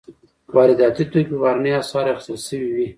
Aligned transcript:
وارداتي 0.55 1.03
توکي 1.11 1.29
په 1.29 1.35
بهرنیو 1.43 1.81
اسعارو 1.81 2.11
اخیستل 2.15 2.37
شوي 2.47 2.69
وي. 2.75 2.87